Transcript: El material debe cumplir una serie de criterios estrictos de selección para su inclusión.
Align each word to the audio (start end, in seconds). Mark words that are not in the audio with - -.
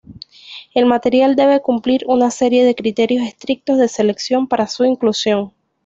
El 0.73 0.87
material 0.87 1.35
debe 1.35 1.61
cumplir 1.61 2.05
una 2.07 2.31
serie 2.31 2.65
de 2.65 2.73
criterios 2.73 3.23
estrictos 3.27 3.77
de 3.77 3.87
selección 3.87 4.47
para 4.47 4.65
su 4.65 4.83
inclusión. 4.83 5.53